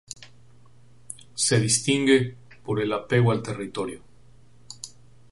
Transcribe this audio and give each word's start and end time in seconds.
Se 1.35 1.59
distingue 1.59 2.35
por 2.65 2.81
el 2.81 2.91
apego 2.91 3.31
al 3.31 3.43
territorio. 3.43 4.01